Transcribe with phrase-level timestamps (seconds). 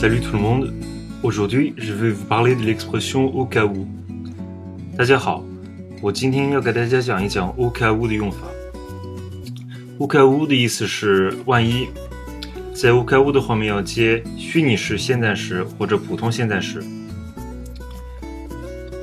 [0.00, 0.72] Salut tout le monde.
[1.22, 3.86] Aujourd'hui, je vais vous parler de l'expression au cas où.
[4.96, 5.44] 大家好，
[6.00, 8.38] 我今天要给大家讲一讲 au cas où 的用法。
[9.98, 11.88] au cas où 的意思是万一，
[12.74, 16.82] 在 au cas où 的后面要接虚拟时现在时或者普通现在时。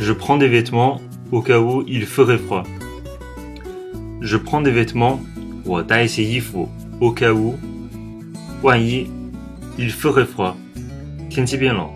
[0.00, 1.00] Je prends des vêtements
[1.30, 2.64] au cas où il ferait froid.
[4.20, 5.18] Je prends des vêtements，
[5.64, 6.68] 我带一些衣服。
[7.00, 7.54] au cas où，
[8.62, 9.06] 万一，
[9.78, 10.54] il ferait froid，
[11.33, 11.89] 天气变冷。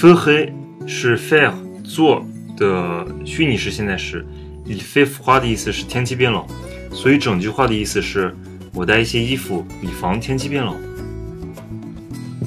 [0.00, 0.50] ferait
[0.86, 1.52] 是 faire
[1.84, 2.24] 做
[2.56, 4.26] 的虚拟式现在时
[4.66, 6.42] ，il fait froid 的意思是天气变冷，
[6.90, 8.34] 所以整句话的意思是
[8.72, 10.74] 我带一些衣服，以防天气变冷。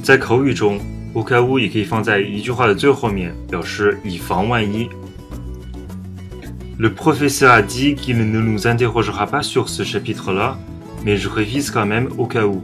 [0.02, 0.80] 在口语中
[1.14, 4.90] ，au cas où 也可以放在一句话的最后面，表示以防万一。
[6.80, 10.58] Le professeur a dit qu'il ne nous interrogera pas sur ce chapitre-là,
[11.06, 12.64] mais je révise quand même au cas où.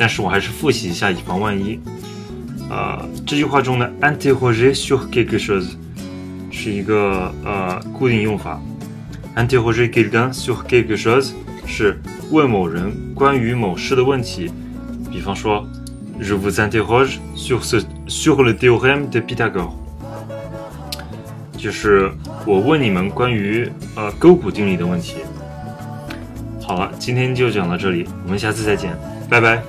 [0.00, 1.78] 但是我还是复习一下以防万一。
[2.70, 5.72] 呃，这句话中的 "interroge sur quelque chose
[6.50, 8.58] 是一个呃固定用法
[9.36, 11.32] ，interroger quelqu'un sur quelque chose
[11.66, 14.50] 是问某人关于某事的问题。
[15.12, 15.68] 比方说
[16.18, 19.72] ，je vous interroge sur ce sur le théorème de Pythagore。
[21.58, 22.10] 就是
[22.46, 25.16] 我问你们关于呃勾股定理的问题。
[26.62, 28.96] 好了，今天就讲到这里，我们下次再见，
[29.28, 29.62] 拜拜。